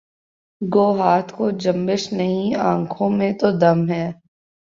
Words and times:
گو 0.61 0.87
ہاتھ 0.97 1.33
کو 1.33 1.49
جنبش 1.61 2.11
نہیں 2.13 2.55
آنکھوں 2.63 3.09
میں 3.09 3.31
تو 3.33 3.51
دم 3.57 3.89
ہے 3.89 4.05